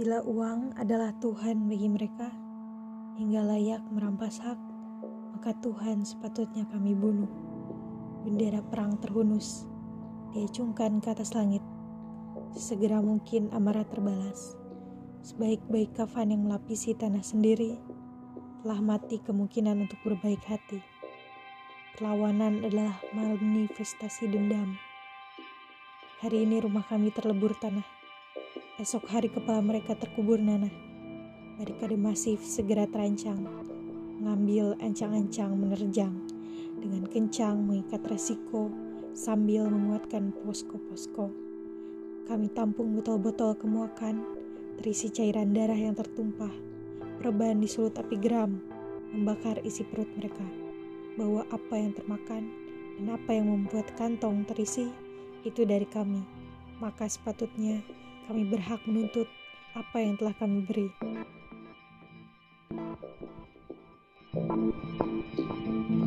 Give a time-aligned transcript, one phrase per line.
[0.00, 2.32] Bila uang adalah Tuhan bagi mereka,
[3.20, 4.56] hingga layak merampas hak,
[5.36, 7.28] maka Tuhan sepatutnya kami bunuh.
[8.24, 9.68] Bendera perang terhunus,
[10.32, 11.60] diacungkan ke atas langit.
[12.56, 14.56] Sesegera mungkin amarah terbalas.
[15.20, 17.76] Sebaik-baik kafan yang melapisi tanah sendiri,
[18.64, 20.80] telah mati kemungkinan untuk berbaik hati.
[22.00, 24.80] Perlawanan adalah manifestasi dendam.
[26.24, 27.99] Hari ini rumah kami terlebur tanah.
[28.80, 30.72] Esok hari kepala mereka terkubur nanah.
[31.60, 33.44] Barikade masif segera terancang,
[34.16, 36.16] mengambil ancang-ancang menerjang,
[36.80, 38.72] dengan kencang mengikat resiko
[39.12, 41.28] sambil menguatkan posko-posko.
[42.24, 44.24] Kami tampung botol-botol kemuakan,
[44.80, 46.52] terisi cairan darah yang tertumpah,
[47.20, 48.64] perban disulut api geram,
[49.12, 50.48] membakar isi perut mereka,
[51.20, 52.48] bahwa apa yang termakan
[52.96, 54.88] dan apa yang membuat kantong terisi
[55.44, 56.24] itu dari kami,
[56.80, 57.84] maka sepatutnya
[58.30, 59.26] kami berhak menuntut
[59.74, 60.86] apa yang telah kami beri.
[64.30, 65.99] Thank you.